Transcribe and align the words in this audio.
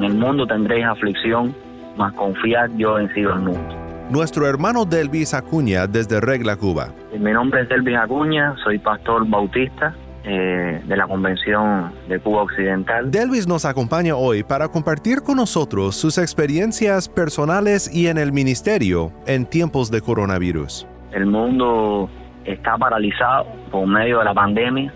En 0.00 0.06
el 0.06 0.14
mundo 0.14 0.46
tendréis 0.46 0.86
aflicción, 0.86 1.54
mas 1.98 2.14
confiad, 2.14 2.70
yo 2.78 2.96
he 2.96 3.02
vencido 3.02 3.34
el 3.34 3.40
mundo. 3.40 3.76
Nuestro 4.08 4.46
hermano 4.46 4.86
Delvis 4.86 5.34
Acuña 5.34 5.86
desde 5.86 6.22
Regla, 6.22 6.56
Cuba. 6.56 6.88
Mi 7.12 7.32
nombre 7.32 7.60
es 7.60 7.68
Delvis 7.68 7.98
Acuña, 7.98 8.54
soy 8.64 8.78
pastor 8.78 9.28
bautista 9.28 9.94
eh, 10.24 10.80
de 10.86 10.96
la 10.96 11.06
Convención 11.06 11.92
de 12.08 12.18
Cuba 12.18 12.44
Occidental. 12.44 13.10
Delvis 13.10 13.46
nos 13.46 13.66
acompaña 13.66 14.16
hoy 14.16 14.42
para 14.42 14.68
compartir 14.68 15.20
con 15.20 15.36
nosotros 15.36 15.96
sus 15.96 16.16
experiencias 16.16 17.06
personales 17.06 17.94
y 17.94 18.06
en 18.06 18.16
el 18.16 18.32
ministerio 18.32 19.12
en 19.26 19.44
tiempos 19.44 19.90
de 19.90 20.00
coronavirus. 20.00 20.86
El 21.12 21.26
mundo 21.26 22.08
está 22.46 22.78
paralizado 22.78 23.48
por 23.70 23.86
medio 23.86 24.20
de 24.20 24.24
la 24.24 24.32
pandemia, 24.32 24.94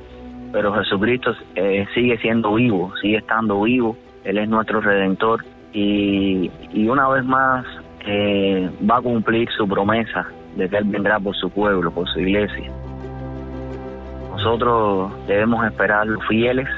pero 0.51 0.73
Jesucristo 0.73 1.35
eh, 1.57 1.85
sigue 1.95 2.17
siendo 2.23 2.55
vivo, 2.55 2.91
sigue 3.03 3.19
estando 3.19 3.61
vivo, 3.61 3.99
Él 4.25 4.39
es 4.39 4.49
nuestro 4.49 4.81
redentor 4.81 5.45
y, 5.73 6.51
una 6.89 7.09
vez 7.09 7.25
más 7.25 7.65
eh, 8.07 8.71
va 8.89 8.99
a 8.99 9.03
cumplir 9.03 9.49
su 9.57 9.67
promesa 9.69 10.27
de 10.57 10.69
que 10.69 10.77
Él 10.77 10.85
vendrá 10.85 11.19
por 11.19 11.35
su 11.37 11.51
pueblo, 11.51 11.91
por 11.91 12.09
su 12.09 12.21
iglesia. 12.21 12.71
Nosotros 14.31 15.13
debemos 15.27 15.65
esperarlo 15.67 16.21
fieles, 16.23 16.69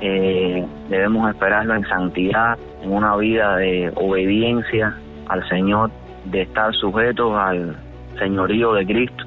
eh, 0.00 0.66
debemos 0.88 1.30
esperarlo 1.30 1.74
en 1.74 1.84
santidad, 1.84 2.58
en 2.82 2.92
una 2.92 3.16
vida 3.16 3.56
de 3.56 3.92
obediencia 3.94 4.96
al 5.28 5.46
Señor, 5.48 5.90
de 6.26 6.42
estar 6.42 6.74
sujetos 6.74 7.34
al 7.36 7.76
señorío 8.18 8.72
de 8.74 8.86
Cristo. 8.86 9.24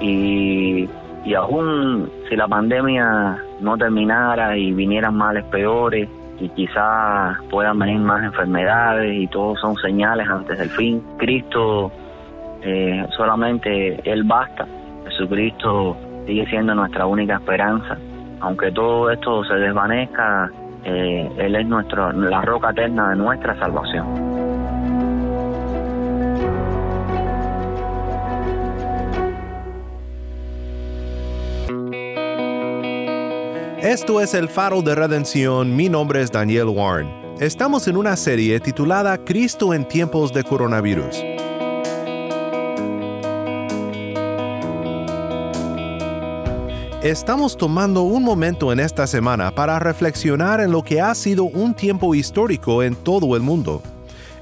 Y, 0.00 0.88
y 1.24 1.34
aún 1.34 2.10
si 2.28 2.36
la 2.36 2.46
pandemia 2.46 3.38
no 3.60 3.76
terminara 3.76 4.56
y 4.56 4.72
vinieran 4.72 5.14
males 5.16 5.44
peores 5.44 6.08
y 6.38 6.48
quizás 6.50 7.38
puedan 7.50 7.78
venir 7.78 7.98
más 7.98 8.22
enfermedades 8.24 9.14
y 9.14 9.26
todos 9.28 9.58
son 9.60 9.76
señales 9.76 10.28
antes 10.28 10.58
del 10.58 10.70
fin, 10.70 11.02
Cristo 11.16 11.90
eh, 12.62 13.06
solamente 13.16 14.00
Él 14.10 14.24
basta 14.24 14.66
Jesucristo 15.06 15.96
sigue 16.26 16.46
siendo 16.46 16.74
nuestra 16.74 17.06
única 17.06 17.36
esperanza. 17.36 17.96
Aunque 18.40 18.70
todo 18.72 19.10
esto 19.10 19.44
se 19.44 19.54
desvanezca, 19.54 20.50
eh, 20.84 21.30
Él 21.38 21.56
es 21.56 21.66
nuestro, 21.66 22.12
la 22.12 22.42
roca 22.42 22.70
eterna 22.70 23.10
de 23.10 23.16
nuestra 23.16 23.58
salvación. 23.58 24.35
Esto 33.86 34.20
es 34.20 34.34
el 34.34 34.48
faro 34.48 34.82
de 34.82 34.96
redención, 34.96 35.76
mi 35.76 35.88
nombre 35.88 36.20
es 36.20 36.32
Daniel 36.32 36.66
Warren. 36.70 37.08
Estamos 37.38 37.86
en 37.86 37.96
una 37.96 38.16
serie 38.16 38.58
titulada 38.58 39.16
Cristo 39.16 39.72
en 39.72 39.86
tiempos 39.86 40.32
de 40.32 40.42
coronavirus. 40.42 41.22
Estamos 47.00 47.56
tomando 47.56 48.02
un 48.02 48.24
momento 48.24 48.72
en 48.72 48.80
esta 48.80 49.06
semana 49.06 49.52
para 49.52 49.78
reflexionar 49.78 50.60
en 50.60 50.72
lo 50.72 50.82
que 50.82 51.00
ha 51.00 51.14
sido 51.14 51.44
un 51.44 51.72
tiempo 51.72 52.12
histórico 52.16 52.82
en 52.82 52.96
todo 52.96 53.36
el 53.36 53.42
mundo. 53.42 53.84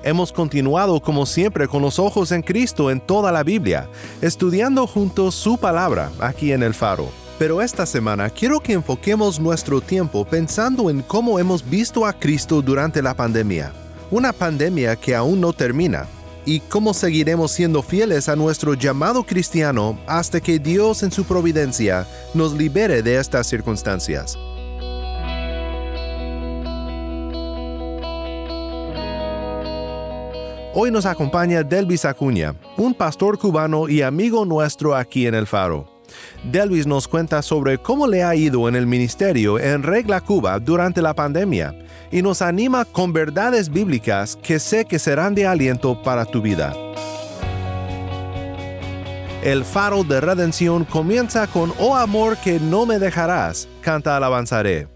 Hemos 0.03 0.33
continuado 0.33 1.03
como 1.03 1.27
siempre 1.27 1.69
con 1.69 1.83
los 1.83 1.99
ojos 1.99 2.33
en 2.33 2.41
Cristo 2.41 2.91
en 2.91 2.99
toda 2.99 3.31
la 3.31 3.43
Biblia, 3.43 3.91
estudiando 4.23 4.87
juntos 4.87 5.35
su 5.35 5.59
palabra 5.59 6.11
aquí 6.19 6.51
en 6.53 6.63
el 6.63 6.73
faro. 6.73 7.24
Pero 7.39 7.61
esta 7.61 7.85
semana 7.85 8.31
quiero 8.31 8.61
que 8.61 8.75
enfoquemos 8.75 9.41
nuestro 9.41 9.81
tiempo 9.81 10.25
pensando 10.25 10.89
en 10.89 11.03
cómo 11.03 11.39
hemos 11.39 11.69
visto 11.69 12.07
a 12.07 12.13
Cristo 12.13 12.63
durante 12.63 13.03
la 13.03 13.15
pandemia. 13.15 13.73
Una 14.11 14.33
pandemia 14.33 14.95
que 14.95 15.17
aún 15.17 15.41
no 15.41 15.53
termina, 15.53 16.07
y 16.47 16.61
cómo 16.61 16.95
seguiremos 16.95 17.53
siendo 17.53 17.83
fieles 17.83 18.29
a 18.29 18.37
nuestro 18.37 18.75
llamado 18.75 19.25
cristiano 19.25 19.99
hasta 20.07 20.41
que 20.41 20.59
Dios 20.59 21.03
en 21.03 21.11
su 21.11 21.25
providencia 21.25 22.07
nos 22.35 22.53
libere 22.53 23.03
de 23.03 23.19
estas 23.19 23.47
circunstancias. 23.47 24.39
Hoy 30.77 30.91
nos 30.91 31.07
acompaña 31.07 31.63
Delvis 31.63 32.05
Acuña, 32.05 32.57
un 32.77 32.95
pastor 32.95 33.39
cubano 33.39 33.89
y 33.89 34.03
amigo 34.03 34.45
nuestro 34.45 34.97
aquí 34.97 35.27
en 35.27 35.35
el 35.35 35.47
Faro. 35.47 35.94
Delvis 36.45 36.87
nos 36.87 37.09
cuenta 37.09 37.43
sobre 37.43 37.79
cómo 37.79 38.07
le 38.07 38.23
ha 38.23 38.35
ido 38.35 38.69
en 38.69 38.77
el 38.77 38.87
ministerio 38.87 39.59
en 39.59 39.83
Regla 39.83 40.21
Cuba 40.21 40.59
durante 40.59 41.03
la 41.03 41.15
pandemia 41.15 41.75
y 42.11 42.23
nos 42.23 42.43
anima 42.43 42.85
con 42.85 43.13
verdades 43.13 43.71
bíblicas 43.71 44.37
que 44.43 44.59
sé 44.59 44.85
que 44.85 44.99
serán 44.99 45.35
de 45.35 45.47
aliento 45.47 46.03
para 46.03 46.25
tu 46.25 46.41
vida. 46.41 46.75
El 49.43 49.65
faro 49.65 50.05
de 50.05 50.21
redención 50.21 50.85
comienza 50.85 51.47
con 51.47 51.73
Oh 51.79 51.95
amor 51.95 52.39
que 52.39 52.59
no 52.59 52.87
me 52.87 52.99
dejarás, 52.99 53.69
canta 53.83 54.17
alabanzaré. 54.17 54.94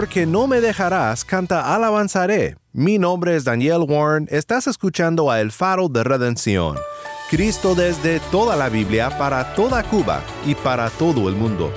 Amor 0.00 0.08
que 0.08 0.24
no 0.24 0.46
me 0.46 0.62
dejarás, 0.62 1.26
canta 1.26 1.74
alabanzaré. 1.74 2.56
Mi 2.72 2.98
nombre 2.98 3.36
es 3.36 3.44
Daniel 3.44 3.84
Warren, 3.86 4.26
estás 4.30 4.66
escuchando 4.66 5.30
a 5.30 5.42
El 5.42 5.52
Faro 5.52 5.90
de 5.90 6.02
Redención. 6.02 6.78
Cristo 7.28 7.74
desde 7.74 8.18
toda 8.30 8.56
la 8.56 8.70
Biblia 8.70 9.10
para 9.18 9.52
toda 9.52 9.82
Cuba 9.82 10.22
y 10.46 10.54
para 10.54 10.88
todo 10.88 11.28
el 11.28 11.34
mundo. 11.34 11.70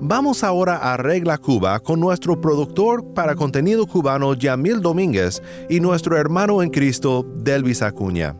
Vamos 0.00 0.44
ahora 0.44 0.76
a 0.92 0.98
Regla 0.98 1.38
Cuba 1.38 1.80
con 1.80 1.98
nuestro 1.98 2.38
productor 2.38 3.14
para 3.14 3.34
contenido 3.36 3.86
cubano 3.86 4.34
Yamil 4.34 4.82
Domínguez 4.82 5.42
y 5.70 5.80
nuestro 5.80 6.18
hermano 6.18 6.62
en 6.62 6.68
Cristo 6.68 7.24
Delvis 7.36 7.80
Acuña. 7.80 8.36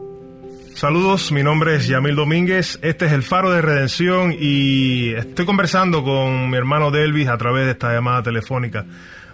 Saludos, 0.76 1.32
mi 1.32 1.42
nombre 1.42 1.74
es 1.76 1.88
Yamil 1.88 2.16
Domínguez, 2.16 2.78
este 2.82 3.06
es 3.06 3.12
el 3.12 3.22
Faro 3.22 3.50
de 3.50 3.62
Redención 3.62 4.36
y 4.38 5.14
estoy 5.14 5.46
conversando 5.46 6.04
con 6.04 6.50
mi 6.50 6.58
hermano 6.58 6.90
Delvis 6.90 7.28
a 7.28 7.38
través 7.38 7.64
de 7.64 7.70
esta 7.70 7.94
llamada 7.94 8.22
telefónica. 8.22 8.84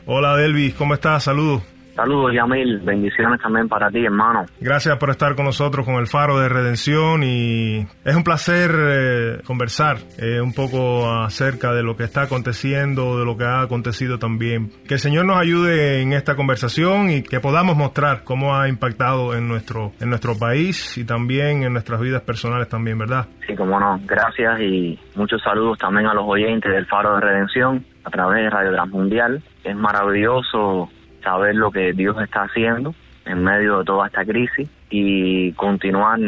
Hola 0.07 0.37
Delvis, 0.37 0.75
¿cómo 0.75 0.95
estás? 0.95 1.25
Saludos. 1.25 1.72
Saludos, 1.95 2.33
Yamil. 2.35 2.81
Bendiciones 2.81 3.41
también 3.41 3.69
para 3.69 3.91
ti, 3.91 4.05
hermano. 4.05 4.47
Gracias 4.61 4.97
por 4.97 5.11
estar 5.11 5.35
con 5.35 5.45
nosotros 5.45 5.85
con 5.85 5.97
el 5.97 6.07
Faro 6.07 6.39
de 6.39 6.49
Redención 6.49 7.23
y 7.23 7.87
es 8.05 8.17
un 8.17 8.25
placer 8.25 8.71
eh, 8.75 9.41
conversar 9.45 9.99
eh, 10.19 10.41
un 10.41 10.55
poco 10.55 11.11
acerca 11.11 11.73
de 11.73 11.83
lo 11.83 11.97
que 11.97 12.05
está 12.05 12.23
aconteciendo, 12.23 13.19
de 13.19 13.27
lo 13.27 13.37
que 13.37 13.45
ha 13.45 13.61
acontecido 13.61 14.19
también. 14.19 14.71
Que 14.89 14.95
el 14.95 15.01
Señor 15.01 15.27
nos 15.27 15.39
ayude 15.39 16.01
en 16.01 16.13
esta 16.15 16.35
conversación 16.35 17.11
y 17.11 17.23
que 17.23 17.41
podamos 17.41 17.77
mostrar 17.77 18.25
cómo 18.25 18.57
ha 18.57 18.69
impactado 18.69 19.35
en 19.35 19.47
nuestro, 19.49 19.93
en 20.01 20.09
nuestro 20.09 20.39
país 20.39 20.97
y 20.97 21.05
también 21.05 21.63
en 21.63 21.75
nuestras 21.75 22.01
vidas 22.01 22.23
personales 22.23 22.69
también, 22.69 22.99
¿verdad? 22.99 23.27
Sí, 23.47 23.55
como 23.55 23.79
no. 23.79 24.01
Gracias 24.07 24.61
y 24.61 24.99
muchos 25.15 25.43
saludos 25.43 25.79
también 25.79 26.07
a 26.07 26.15
los 26.15 26.25
oyentes 26.27 26.73
del 26.73 26.87
Faro 26.87 27.17
de 27.17 27.21
Redención 27.21 27.85
a 28.05 28.11
través 28.11 28.45
de 28.45 28.51
Radio 28.51 28.73
Transmundial. 28.73 29.43
Es 29.63 29.77
maravilloso 29.77 30.89
saber 31.23 31.55
lo 31.55 31.71
que 31.71 31.93
Dios 31.93 32.17
está 32.23 32.43
haciendo 32.43 32.95
en 33.25 33.43
medio 33.43 33.79
de 33.79 33.85
toda 33.85 34.07
esta 34.07 34.25
crisis 34.25 34.69
y 34.91 35.53
continuar 35.53 36.19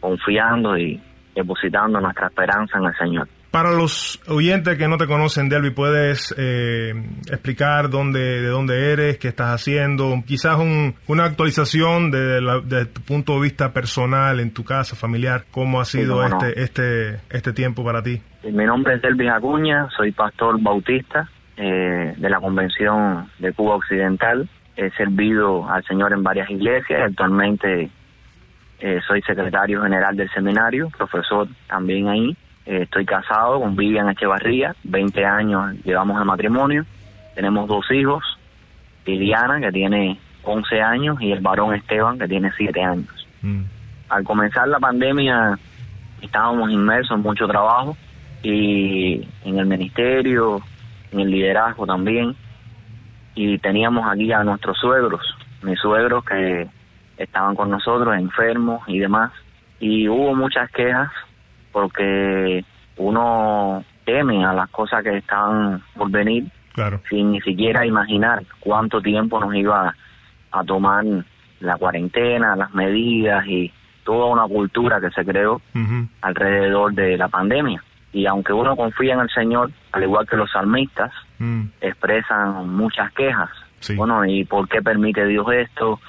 confiando 0.00 0.76
y 0.78 1.00
depositando 1.34 2.00
nuestra 2.00 2.28
esperanza 2.28 2.78
en 2.78 2.84
el 2.84 2.94
Señor. 2.96 3.28
Para 3.50 3.70
los 3.70 4.20
oyentes 4.26 4.76
que 4.76 4.88
no 4.88 4.96
te 4.96 5.06
conocen, 5.06 5.48
Delvi, 5.48 5.70
¿puedes 5.70 6.34
eh, 6.36 6.92
explicar 7.30 7.88
dónde, 7.88 8.40
de 8.42 8.48
dónde 8.48 8.92
eres, 8.92 9.18
qué 9.18 9.28
estás 9.28 9.54
haciendo? 9.54 10.12
Quizás 10.26 10.58
una 11.06 11.24
actualización 11.24 12.10
de, 12.10 12.86
tu 12.92 13.00
punto 13.02 13.34
de 13.34 13.42
vista 13.42 13.72
personal, 13.72 14.40
en 14.40 14.52
tu 14.52 14.64
casa, 14.64 14.96
familiar, 14.96 15.44
¿cómo 15.52 15.80
ha 15.80 15.84
sido 15.84 16.24
este, 16.24 16.60
este, 16.60 17.20
este 17.30 17.52
tiempo 17.52 17.84
para 17.84 18.02
ti? 18.02 18.20
Mi 18.42 18.64
nombre 18.64 18.94
es 18.96 19.02
Delvi 19.02 19.28
Acuña, 19.28 19.88
soy 19.96 20.10
pastor 20.10 20.60
bautista 20.60 21.30
eh, 21.56 22.14
de 22.16 22.30
la 22.30 22.40
Convención 22.40 23.30
de 23.38 23.52
Cuba 23.52 23.76
Occidental. 23.76 24.48
He 24.76 24.90
servido 24.90 25.68
al 25.68 25.84
Señor 25.84 26.12
en 26.12 26.22
varias 26.22 26.50
iglesias. 26.50 27.02
Actualmente 27.10 27.90
eh, 28.80 29.00
soy 29.06 29.22
secretario 29.22 29.82
general 29.82 30.16
del 30.16 30.30
seminario, 30.30 30.90
profesor 30.96 31.48
también 31.68 32.08
ahí. 32.08 32.36
Eh, 32.66 32.82
estoy 32.82 33.04
casado 33.04 33.60
con 33.60 33.76
Vivian 33.76 34.08
Echevarría, 34.08 34.74
20 34.84 35.24
años 35.24 35.74
llevamos 35.84 36.18
de 36.18 36.24
matrimonio. 36.24 36.84
Tenemos 37.34 37.68
dos 37.68 37.90
hijos, 37.90 38.22
Liliana, 39.06 39.60
que 39.60 39.70
tiene 39.70 40.18
11 40.42 40.80
años, 40.80 41.20
y 41.20 41.32
el 41.32 41.40
varón 41.40 41.74
Esteban, 41.74 42.18
que 42.18 42.28
tiene 42.28 42.52
7 42.56 42.82
años. 42.82 43.26
Mm. 43.42 43.62
Al 44.08 44.24
comenzar 44.24 44.68
la 44.68 44.78
pandemia 44.78 45.58
estábamos 46.20 46.70
inmersos 46.70 47.16
en 47.16 47.22
mucho 47.22 47.46
trabajo 47.46 47.96
y 48.42 49.26
en 49.44 49.58
el 49.58 49.66
ministerio, 49.66 50.60
en 51.14 51.20
el 51.20 51.30
liderazgo 51.30 51.86
también. 51.86 52.34
Y 53.34 53.58
teníamos 53.58 54.06
aquí 54.06 54.32
a 54.32 54.44
nuestros 54.44 54.78
suegros, 54.78 55.22
mis 55.62 55.78
suegros 55.80 56.24
que 56.24 56.68
estaban 57.16 57.56
con 57.56 57.70
nosotros 57.70 58.14
enfermos 58.16 58.82
y 58.86 58.98
demás. 58.98 59.32
Y 59.80 60.08
hubo 60.08 60.34
muchas 60.34 60.70
quejas 60.70 61.10
porque 61.72 62.64
uno 62.96 63.84
teme 64.04 64.44
a 64.44 64.52
las 64.52 64.70
cosas 64.70 65.02
que 65.02 65.16
estaban 65.16 65.82
por 65.96 66.10
venir 66.10 66.44
claro. 66.72 67.00
sin 67.08 67.32
ni 67.32 67.40
siquiera 67.40 67.86
imaginar 67.86 68.44
cuánto 68.60 69.00
tiempo 69.00 69.40
nos 69.40 69.54
iba 69.54 69.94
a 70.52 70.64
tomar 70.64 71.04
la 71.60 71.76
cuarentena, 71.76 72.54
las 72.54 72.72
medidas 72.74 73.46
y 73.46 73.72
toda 74.04 74.26
una 74.26 74.46
cultura 74.46 75.00
que 75.00 75.10
se 75.10 75.24
creó 75.24 75.60
alrededor 76.20 76.92
de 76.92 77.16
la 77.16 77.28
pandemia. 77.28 77.82
Y 78.14 78.26
aunque 78.26 78.52
uno 78.52 78.76
confía 78.76 79.14
en 79.14 79.20
el 79.20 79.28
Señor, 79.28 79.72
al 79.90 80.04
igual 80.04 80.26
que 80.26 80.36
los 80.36 80.50
salmistas, 80.50 81.12
mm. 81.40 81.64
expresan 81.80 82.68
muchas 82.70 83.12
quejas. 83.12 83.50
Bueno, 83.96 84.24
¿y 84.24 84.44
por 84.44 84.68
qué 84.68 84.80
permite 84.80 85.26
Dios 85.26 85.46
esto? 85.52 86.00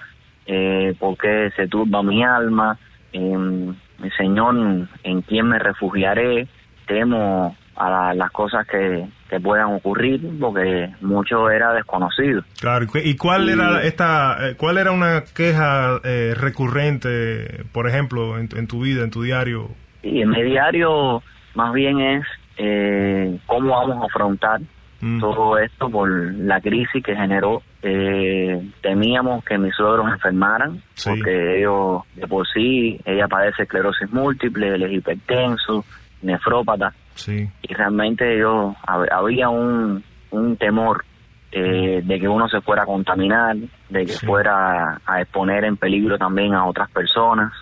Eh, 0.45 0.95
¿Por 0.99 1.17
qué 1.17 1.49
se 1.57 1.67
turba 1.67 2.03
mi 2.03 2.23
alma? 2.23 2.77
Eh, 3.11 3.73
Señor, 4.15 4.55
¿en 5.03 5.21
quién 5.23 5.47
me 5.47 5.57
refugiaré? 5.57 6.47
Temo 6.85 7.57
a 7.75 8.13
las 8.13 8.31
cosas 8.31 8.65
que, 8.67 9.05
que, 9.29 9.39
puedan 9.39 9.73
ocurrir 9.73 10.21
porque 10.39 10.91
mucho 11.01 11.49
era 11.49 11.73
desconocido. 11.73 12.43
Claro, 12.61 12.85
¿y 13.03 13.17
cuál 13.17 13.49
era 13.49 13.83
esta 13.83 14.49
eh, 14.49 14.55
cuál 14.55 14.77
era 14.77 14.91
una 14.91 15.23
queja 15.35 15.99
eh, 16.03 16.35
recurrente, 16.37 17.65
por 17.73 17.89
ejemplo, 17.89 18.37
en, 18.37 18.47
en, 18.55 18.67
tu 18.67 18.81
vida, 18.81 19.03
en 19.03 19.09
tu 19.09 19.23
diario? 19.23 19.71
Y 20.03 20.21
en 20.21 20.29
mi 20.29 20.43
diario 20.43 21.21
más 21.55 21.73
bien 21.73 21.99
es 21.99 22.25
eh, 22.57 23.39
cómo 23.45 23.71
vamos 23.71 24.03
a 24.03 24.05
afrontar 24.05 24.61
mm. 25.01 25.19
todo 25.19 25.57
esto 25.57 25.89
por 25.89 26.09
la 26.09 26.61
crisis 26.61 27.03
que 27.03 27.15
generó. 27.15 27.61
Eh, 27.81 28.61
temíamos 28.81 29.43
que 29.43 29.57
mis 29.57 29.75
suegros 29.75 30.11
enfermaran, 30.11 30.81
porque 31.03 31.59
ellos, 31.59 32.01
de 32.15 32.27
por 32.27 32.47
sí, 32.47 32.99
ella 33.05 33.27
padece 33.27 33.63
esclerosis 33.63 34.11
múltiple, 34.11 34.75
él 34.75 34.83
es 34.83 34.91
hipertenso, 34.93 35.85
nefrópata. 36.21 36.93
Y 37.27 37.73
realmente 37.73 38.37
yo, 38.37 38.75
había 38.85 39.49
un, 39.49 40.03
un 40.31 40.57
temor 40.57 41.05
eh, 41.51 42.01
de 42.03 42.19
que 42.19 42.27
uno 42.27 42.49
se 42.49 42.59
fuera 42.59 42.83
a 42.83 42.85
contaminar, 42.85 43.55
de 43.89 44.05
que 44.05 44.13
fuera 44.13 44.99
a 45.05 45.21
exponer 45.21 45.63
en 45.63 45.77
peligro 45.77 46.17
también 46.17 46.53
a 46.53 46.65
otras 46.65 46.91
personas. 46.91 47.53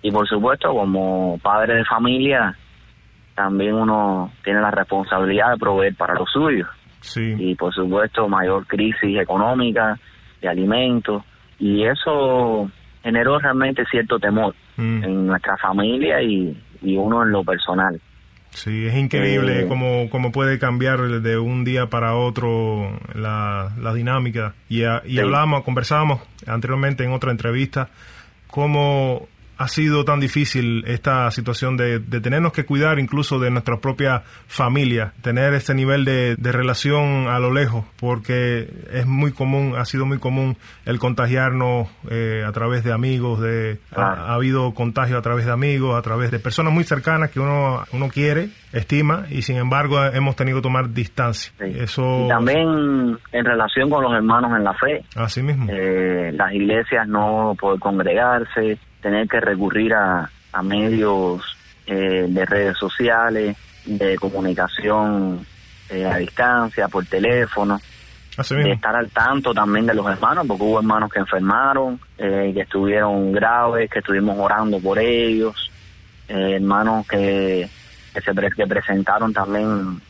Y 0.00 0.12
por 0.12 0.28
supuesto, 0.28 0.72
como 0.72 1.36
padre 1.42 1.74
de 1.74 1.84
familia, 1.84 2.56
también 3.40 3.72
uno 3.72 4.30
tiene 4.44 4.60
la 4.60 4.70
responsabilidad 4.70 5.52
de 5.52 5.56
proveer 5.56 5.94
para 5.96 6.12
los 6.12 6.30
suyos. 6.30 6.68
Y 7.16 7.54
por 7.54 7.72
supuesto 7.72 8.28
mayor 8.28 8.66
crisis 8.66 9.18
económica, 9.18 9.98
de 10.42 10.48
alimentos, 10.48 11.22
y 11.58 11.84
eso 11.84 12.70
generó 13.02 13.38
realmente 13.38 13.82
cierto 13.90 14.18
temor 14.18 14.54
mm. 14.76 15.04
en 15.04 15.26
nuestra 15.26 15.56
familia 15.56 16.20
y, 16.20 16.54
uno 16.82 17.22
en 17.22 17.32
lo 17.32 17.42
personal. 17.42 17.98
Sí, 18.50 18.86
es 18.86 18.94
increíble 18.94 19.62
eh, 19.62 19.66
cómo, 20.10 20.32
puede 20.32 20.58
cambiar 20.58 21.00
de 21.00 21.38
un 21.38 21.64
día 21.64 21.86
para 21.86 22.16
otro 22.16 22.90
la, 23.14 23.72
dinámica. 23.94 24.54
Y, 24.68 24.82
y 24.82 25.18
hablamos, 25.18 25.62
conversábamos 25.64 26.20
anteriormente 26.46 27.04
en 27.04 27.12
otra 27.12 27.30
entrevista, 27.30 27.88
cómo 28.48 29.28
ha 29.60 29.68
sido 29.68 30.06
tan 30.06 30.20
difícil 30.20 30.84
esta 30.86 31.30
situación 31.30 31.76
de, 31.76 32.00
tenernos 32.00 32.54
que 32.54 32.64
cuidar 32.64 32.98
incluso 32.98 33.38
de 33.38 33.50
nuestra 33.50 33.76
propia 33.76 34.22
familia, 34.46 35.12
tener 35.20 35.52
este 35.52 35.74
nivel 35.74 36.06
de, 36.06 36.34
relación 36.40 37.28
a 37.28 37.38
lo 37.38 37.52
lejos, 37.52 37.84
porque 38.00 38.70
es 38.90 39.06
muy 39.06 39.32
común, 39.32 39.74
ha 39.76 39.84
sido 39.84 40.06
muy 40.06 40.18
común 40.18 40.56
el 40.86 40.98
contagiarnos 40.98 41.88
eh, 42.10 42.42
a 42.46 42.50
través 42.52 42.84
de 42.84 42.92
amigos, 42.94 43.38
de 43.42 43.78
ha, 43.94 44.32
habido 44.32 44.72
contagio 44.72 45.18
a 45.18 45.22
través 45.22 45.44
de 45.44 45.52
amigos, 45.52 45.94
a 45.94 46.00
través 46.00 46.30
de 46.30 46.38
personas 46.38 46.72
muy 46.72 46.84
cercanas 46.84 47.30
que 47.30 47.38
uno, 47.38 47.84
uno 47.92 48.08
quiere, 48.08 48.48
estima, 48.72 49.26
y 49.28 49.42
sin 49.42 49.58
embargo 49.58 50.02
hemos 50.06 50.36
tenido 50.36 50.56
que 50.56 50.62
tomar 50.62 50.88
distancia. 50.88 51.52
Eso, 51.58 52.24
y 52.24 52.28
también 52.28 53.18
en 53.30 53.44
relación 53.44 53.90
con 53.90 54.04
los 54.04 54.14
hermanos 54.14 54.56
en 54.56 54.64
la 54.64 54.72
fe. 54.72 55.04
Así 55.16 55.42
mismo. 55.42 55.66
Eh, 55.68 56.32
las 56.32 56.50
iglesias 56.54 57.06
no 57.06 57.54
poder 57.60 57.78
congregarse, 57.78 58.78
tener 59.00 59.28
que 59.28 59.40
recurrir 59.40 59.94
a, 59.94 60.30
a 60.52 60.62
medios 60.62 61.42
eh, 61.86 62.26
de 62.28 62.46
redes 62.46 62.76
sociales, 62.78 63.56
de 63.84 64.16
comunicación 64.16 65.44
eh, 65.88 66.06
a 66.06 66.16
distancia, 66.18 66.88
por 66.88 67.04
teléfono, 67.06 67.80
de 68.36 68.72
estar 68.72 68.94
al 68.94 69.10
tanto 69.10 69.52
también 69.52 69.86
de 69.86 69.94
los 69.94 70.06
hermanos, 70.06 70.46
porque 70.46 70.62
hubo 70.62 70.78
hermanos 70.78 71.10
que 71.12 71.18
enfermaron, 71.18 72.00
eh, 72.16 72.52
que 72.54 72.60
estuvieron 72.60 73.32
graves, 73.32 73.90
que 73.90 73.98
estuvimos 73.98 74.38
orando 74.38 74.78
por 74.78 74.98
ellos, 74.98 75.70
hermanos 76.28 77.08
que, 77.08 77.68
que 78.14 78.20
se 78.20 78.32
que 78.32 78.66
presentaron 78.68 79.32
también 79.32 80.00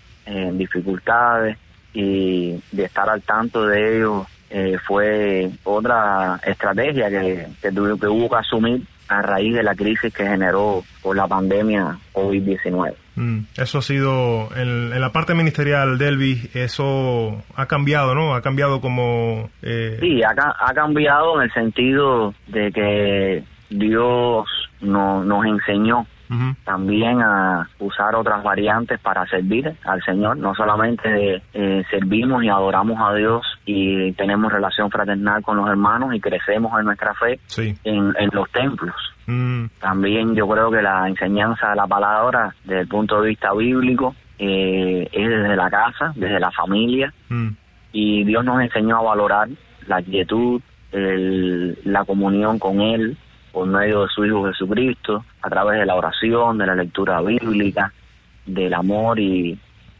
dificultades 0.53 1.57
y 1.95 2.63
de 2.71 2.85
estar 2.85 3.09
al 3.09 3.23
tanto 3.23 3.67
de 3.67 3.97
ellos 3.97 4.27
eh, 4.51 4.77
fue 4.85 5.49
otra 5.65 6.41
estrategia 6.45 7.09
que, 7.09 7.47
que, 7.63 7.73
tuvo, 7.73 7.97
que 7.97 8.07
hubo 8.07 8.29
que 8.29 8.37
asumir 8.37 8.83
a 9.09 9.23
raíz 9.23 9.55
de 9.55 9.63
la 9.63 9.75
crisis 9.75 10.13
que 10.13 10.27
generó 10.27 10.83
por 11.03 11.17
la 11.17 11.27
pandemia 11.27 11.99
COVID-19. 12.13 12.95
Mm, 13.17 13.41
eso 13.57 13.79
ha 13.79 13.83
sido, 13.83 14.49
en, 14.57 14.99
la 15.01 15.13
parte 15.13 15.35
ministerial, 15.35 15.99
Delvi, 15.99 16.51
eso 16.55 17.43
ha 17.57 17.67
cambiado, 17.67 18.15
¿no? 18.15 18.35
Ha 18.35 18.43
cambiado 18.43 18.81
como... 18.81 19.51
Eh... 19.63 19.99
Sí, 20.01 20.23
ha, 20.23 20.31
ha 20.31 20.75
cambiado 20.75 21.37
en 21.37 21.43
el 21.43 21.53
sentido 21.53 22.35
de 22.47 22.73
que 22.73 23.45
Dios 23.71 24.47
no, 24.81 25.25
nos 25.25 25.45
enseñó 25.45 26.07
también 26.65 27.21
a 27.23 27.69
usar 27.81 28.15
otras 28.15 28.43
variantes 28.45 29.01
para 29.01 29.27
servir 29.27 29.75
al 29.85 30.01
Señor. 30.03 30.37
No 30.37 30.55
solamente 30.55 31.43
eh, 31.53 31.83
servimos 31.91 32.45
y 32.45 32.49
adoramos 32.49 32.99
a 33.01 33.15
Dios 33.15 33.45
y 33.67 34.13
tenemos 34.13 34.53
relación 34.53 34.91
fraternal 34.91 35.43
con 35.43 35.57
los 35.57 35.69
hermanos 35.69 36.15
y 36.15 36.21
crecemos 36.21 36.79
en 36.79 36.87
nuestra 36.87 37.15
fe 37.15 37.41
en, 37.85 38.15
los 38.33 38.51
templos. 38.53 38.95
Mm. 39.27 39.67
También 39.81 40.35
yo 40.37 40.49
creo 40.49 40.71
que 40.71 40.83
la 40.83 41.09
enseñanza 41.09 41.71
de 41.71 41.77
la 41.77 41.87
palabra 41.87 42.55
desde 42.65 42.83
el 42.83 42.89
punto 42.89 43.21
de 43.21 43.31
vista 43.31 43.53
bíblico 43.53 44.15
eh, 44.39 45.09
es 45.13 45.29
desde 45.29 45.57
la 45.57 45.69
casa, 45.69 46.13
desde 46.15 46.39
la 46.39 46.53
familia. 46.53 47.13
Mm. 47.29 47.49
Y 47.93 48.25
Dios 48.25 48.45
nos 48.45 48.63
enseñó 48.63 48.99
a 48.99 49.03
valorar 49.03 49.49
la 49.89 50.01
quietud, 50.01 50.61
la 50.93 52.05
comunión 52.05 52.59
con 52.59 52.81
Él, 52.81 53.17
por 53.53 53.67
medio 53.67 54.03
de 54.03 54.09
su 54.09 54.25
Hijo 54.25 54.47
Jesucristo, 54.47 55.25
a 55.43 55.51
través 55.51 55.81
de 55.81 55.87
la 55.87 55.95
oración, 55.95 56.59
de 56.59 56.67
la 56.67 56.75
lectura 56.75 57.21
bíblica, 57.21 57.93
del 58.47 58.75
amor 58.75 59.19
y, 59.19 59.59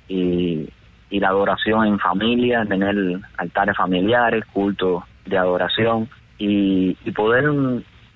y, 0.09 0.69
la 1.11 1.29
adoración 1.29 1.87
en 1.87 1.99
familia, 1.99 2.65
tener 2.65 2.97
altares 3.37 3.77
familiares, 3.77 4.45
cultos 4.53 5.03
de 5.27 5.37
adoración 5.37 6.09
y, 6.39 6.95
poder 7.15 7.45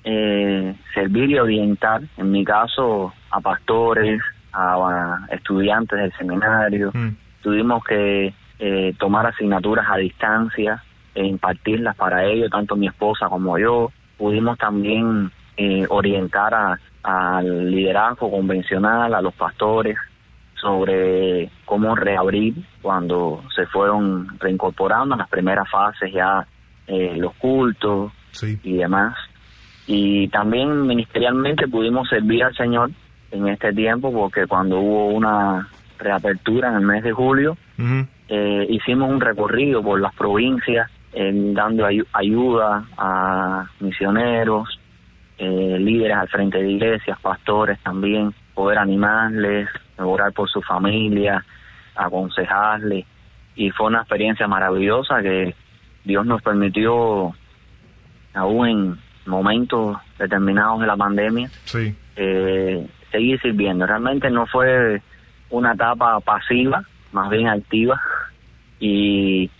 eh, 0.04 0.74
servir 0.94 1.30
y 1.30 1.38
orientar, 1.38 2.02
en 2.16 2.30
mi 2.30 2.44
caso, 2.44 3.12
a 3.30 3.40
pastores, 3.40 4.20
a, 4.52 5.26
estudiantes 5.30 5.98
del 5.98 6.12
seminario. 6.12 6.90
Mm. 6.94 7.08
Tuvimos 7.42 7.84
que 7.84 8.32
eh, 8.58 8.94
tomar 8.98 9.26
asignaturas 9.26 9.86
a 9.90 9.96
distancia 9.96 10.82
e 11.14 11.26
impartirlas 11.26 11.96
para 11.96 12.24
ellos, 12.24 12.50
tanto 12.50 12.76
mi 12.76 12.86
esposa 12.86 13.28
como 13.28 13.58
yo 13.58 13.90
pudimos 14.16 14.58
también 14.58 15.30
eh, 15.56 15.86
orientar 15.88 16.78
al 17.02 17.70
liderazgo 17.70 18.30
convencional, 18.30 19.14
a 19.14 19.20
los 19.20 19.34
pastores, 19.34 19.96
sobre 20.60 21.50
cómo 21.66 21.94
reabrir 21.94 22.54
cuando 22.80 23.42
se 23.54 23.66
fueron 23.66 24.38
reincorporando 24.38 25.14
en 25.14 25.18
las 25.18 25.28
primeras 25.28 25.68
fases 25.70 26.10
ya 26.12 26.46
eh, 26.86 27.14
los 27.16 27.34
cultos 27.34 28.12
y 28.62 28.76
demás. 28.76 29.14
Y 29.86 30.28
también 30.28 30.86
ministerialmente 30.86 31.68
pudimos 31.68 32.08
servir 32.08 32.44
al 32.44 32.56
Señor 32.56 32.90
en 33.30 33.48
este 33.48 33.72
tiempo 33.74 34.10
porque 34.12 34.46
cuando 34.46 34.80
hubo 34.80 35.08
una 35.08 35.68
reapertura 35.98 36.70
en 36.70 36.76
el 36.76 36.82
mes 36.82 37.02
de 37.02 37.12
julio, 37.12 37.56
eh, 38.28 38.66
hicimos 38.70 39.10
un 39.10 39.20
recorrido 39.20 39.82
por 39.82 40.00
las 40.00 40.14
provincias 40.14 40.90
dando 41.14 41.86
ayuda 42.12 42.84
a 42.98 43.66
misioneros, 43.80 44.80
eh, 45.38 45.76
líderes 45.78 46.16
al 46.16 46.28
frente 46.28 46.62
de 46.62 46.70
iglesias, 46.70 47.18
pastores 47.20 47.78
también, 47.80 48.34
poder 48.54 48.78
animarles, 48.78 49.68
orar 49.98 50.32
por 50.32 50.48
su 50.48 50.60
familia, 50.62 51.44
aconsejarles. 51.94 53.04
Y 53.56 53.70
fue 53.70 53.86
una 53.86 54.00
experiencia 54.00 54.48
maravillosa 54.48 55.22
que 55.22 55.54
Dios 56.04 56.26
nos 56.26 56.42
permitió, 56.42 57.34
aún 58.34 58.68
en 58.68 58.98
momentos 59.26 59.96
determinados 60.18 60.80
de 60.80 60.86
la 60.86 60.96
pandemia, 60.96 61.48
eh, 62.16 62.86
seguir 63.10 63.40
sirviendo. 63.40 63.86
Realmente 63.86 64.30
no 64.30 64.46
fue 64.46 65.00
una 65.50 65.72
etapa 65.72 66.18
pasiva, 66.20 66.84
más 67.12 67.30
bien 67.30 67.48
activa. 67.48 68.00
Y 68.80 69.50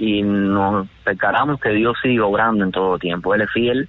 y 0.00 0.22
nos 0.22 0.88
percatamos 1.04 1.60
que 1.60 1.68
Dios 1.70 1.94
sigue 2.00 2.20
obrando 2.20 2.64
en 2.64 2.72
todo 2.72 2.98
tiempo. 2.98 3.34
Él 3.34 3.42
es 3.42 3.50
fiel, 3.50 3.88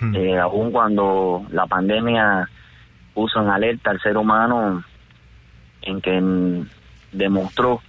hmm. 0.00 0.16
eh, 0.16 0.38
aun 0.40 0.72
cuando 0.72 1.46
la 1.52 1.66
pandemia 1.66 2.48
puso 3.14 3.40
en 3.40 3.48
alerta 3.48 3.92
al 3.92 4.00
ser 4.00 4.16
humano 4.16 4.82
en 5.82 6.00
que 6.00 6.64
demostró 7.12 7.80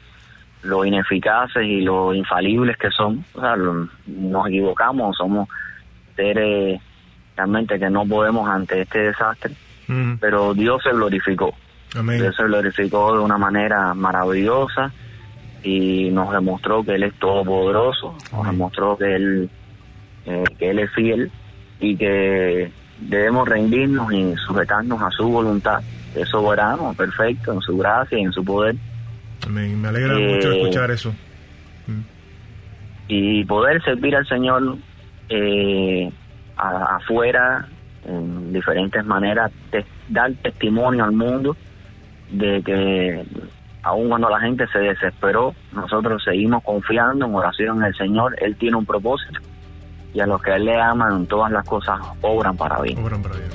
lo 0.62 0.86
ineficaces 0.86 1.63
y 1.63 1.82
lo 1.82 2.13
infalibles 2.13 2.77
que 2.77 2.92
son. 2.92 3.25
O 3.34 3.42
sea, 3.42 3.56
nos 3.56 4.48
equivocamos, 4.48 5.18
somos 5.18 5.50
seres 6.15 6.80
realmente 7.36 7.80
que 7.80 7.89
no 7.89 8.06
podemos 8.06 8.48
ante 8.48 8.82
este 8.82 9.00
desastre, 9.00 9.56
hmm. 9.88 10.18
pero 10.20 10.53
Dios 10.53 10.84
se 10.84 10.92
glorificó. 10.92 11.56
Dios 11.92 12.36
se 12.36 12.44
glorificó 12.44 13.18
de 13.18 13.24
una 13.24 13.39
manera 13.39 13.96
maravillosa 13.96 14.92
y 15.63 16.10
nos 16.12 16.32
demostró 16.32 16.84
que 16.84 16.96
Él 16.96 17.03
es 17.03 17.13
todopoderoso, 17.20 18.15
nos 18.32 18.46
demostró 18.46 18.98
que 18.98 19.15
Él, 19.15 19.50
eh, 20.25 20.43
que 20.60 20.70
él 20.70 20.79
es 20.79 20.91
fiel 20.91 21.32
y 21.79 21.96
que 21.96 22.72
debemos 23.00 23.48
rendirnos 23.48 24.12
y 24.13 24.36
sujetarnos 24.46 25.01
a 25.01 25.10
su 25.12 25.27
voluntad, 25.27 25.82
es 26.15 26.29
soberano, 26.29 26.93
perfecto, 26.93 27.53
en 27.53 27.62
su 27.62 27.77
gracia 27.77 28.17
y 28.17 28.24
en 28.24 28.32
su 28.32 28.43
poder. 28.43 28.75
Amén. 29.46 29.82
Me 29.82 29.88
alegra 29.88 30.13
mucho 30.13 30.51
eh, 30.51 30.62
escuchar 30.62 30.91
eso. 30.91 31.13
Mm. 31.88 32.01
Y 33.08 33.46
poder 33.46 33.84
servir 33.84 34.15
al 34.15 34.27
Señor 34.27 34.77
eh, 35.29 36.10
afuera 36.55 37.67
en 38.05 38.53
diferentes 38.53 39.05
maneras, 39.05 39.51
dar 40.10 40.32
testimonio 40.41 41.03
al 41.03 41.13
mundo 41.13 41.55
de 42.32 42.62
que 42.63 43.25
aun 43.84 44.10
cuando 44.10 44.30
la 44.30 44.40
gente 44.40 44.66
se 44.68 44.80
desesperó, 44.80 45.54
nosotros 45.74 46.24
seguimos 46.24 46.63
confiando 46.63 47.25
en 47.25 47.36
oración 47.36 47.78
en 47.78 47.84
el 47.86 47.96
Señor. 47.96 48.36
Él 48.42 48.56
tiene 48.56 48.78
un 48.78 48.86
propósito 48.86 49.40
y 50.13 50.20
a 50.20 50.25
los 50.25 50.42
que 50.42 50.52
Él 50.52 50.66
le 50.66 50.80
aman, 50.80 51.25
todas 51.25 51.52
las 51.52 51.68
cosas 51.68 52.00
obran 52.22 52.56
para 52.56 52.82
bien. 52.82 52.98
Obran 53.04 53.22
para 53.22 53.36
bien. 53.36 53.50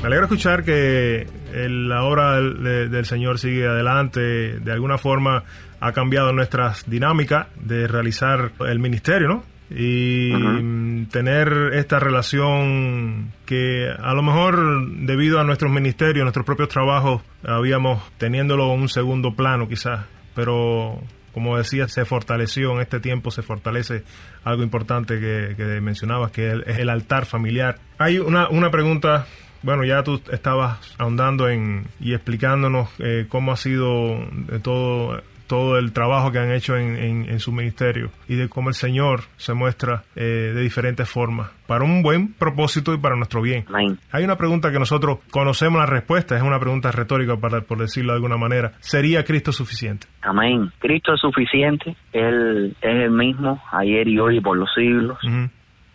Me 0.00 0.06
alegra 0.06 0.24
escuchar 0.24 0.64
que 0.64 1.26
la 1.52 2.04
obra 2.04 2.40
del, 2.40 3.04
Señor 3.04 3.38
sigue 3.38 3.66
adelante. 3.66 4.20
De 4.60 4.72
alguna 4.72 4.96
forma 4.96 5.44
ha 5.78 5.92
cambiado 5.92 6.32
nuestras 6.32 6.88
dinámicas 6.88 7.48
de 7.56 7.86
realizar 7.86 8.52
el 8.60 8.78
ministerio, 8.78 9.28
¿no? 9.28 9.44
Y 9.70 11.04
tener 11.06 11.70
esta 11.74 12.00
relación 12.00 13.32
que 13.46 13.88
a 13.88 14.12
lo 14.14 14.22
mejor 14.22 14.88
debido 15.06 15.38
a 15.40 15.44
nuestros 15.44 15.70
ministerios, 15.70 16.24
nuestros 16.24 16.44
propios 16.44 16.68
trabajos, 16.68 17.22
habíamos 17.44 18.02
teniéndolo 18.18 18.74
en 18.74 18.80
un 18.80 18.88
segundo 18.88 19.34
plano 19.34 19.68
quizás, 19.68 20.06
pero 20.34 21.00
como 21.32 21.56
decía, 21.56 21.86
se 21.86 22.04
fortaleció 22.04 22.72
en 22.72 22.80
este 22.80 22.98
tiempo, 22.98 23.30
se 23.30 23.42
fortalece 23.42 24.02
algo 24.42 24.64
importante 24.64 25.20
que, 25.20 25.54
que 25.56 25.80
mencionabas, 25.80 26.32
que 26.32 26.62
es 26.66 26.78
el 26.78 26.88
altar 26.88 27.24
familiar. 27.24 27.78
Hay 27.98 28.18
una, 28.18 28.48
una 28.48 28.70
pregunta 28.70 29.26
bueno, 29.62 29.84
ya 29.84 30.02
tú 30.02 30.20
estabas 30.32 30.78
ahondando 30.98 31.48
en 31.48 31.86
y 32.00 32.14
explicándonos 32.14 32.88
eh, 32.98 33.26
cómo 33.28 33.52
ha 33.52 33.56
sido 33.56 34.18
todo 34.62 35.22
todo 35.50 35.78
el 35.78 35.92
trabajo 35.92 36.30
que 36.30 36.38
han 36.38 36.52
hecho 36.52 36.76
en, 36.76 37.40
su 37.40 37.50
ministerio 37.50 38.10
y 38.28 38.36
de 38.36 38.48
cómo 38.48 38.68
el 38.68 38.76
Señor 38.76 39.22
se 39.36 39.52
muestra 39.52 40.04
eh, 40.14 40.52
de 40.54 40.60
diferentes 40.60 41.10
formas 41.10 41.50
para 41.66 41.82
un 41.82 42.04
buen 42.04 42.34
propósito 42.34 42.94
y 42.94 42.98
para 42.98 43.16
nuestro 43.16 43.42
bien. 43.42 43.64
Hay 44.12 44.22
una 44.22 44.36
pregunta 44.36 44.70
que 44.70 44.78
nosotros 44.78 45.18
conocemos 45.32 45.80
la 45.80 45.86
respuesta, 45.86 46.36
es 46.36 46.42
una 46.42 46.60
pregunta 46.60 46.92
retórica 46.92 47.36
para, 47.36 47.62
por 47.62 47.78
decirlo 47.78 48.12
de 48.12 48.18
alguna 48.18 48.36
manera. 48.36 48.74
¿Sería 48.78 49.24
Cristo 49.24 49.50
suficiente? 49.50 50.06
Amén. 50.22 50.70
Cristo 50.78 51.14
es 51.14 51.20
suficiente, 51.20 51.96
Él 52.12 52.76
es 52.80 53.02
el 53.02 53.10
mismo 53.10 53.60
ayer 53.72 54.06
y 54.06 54.20
hoy 54.20 54.36
y 54.36 54.40
por 54.40 54.56
los 54.56 54.72
siglos. 54.72 55.18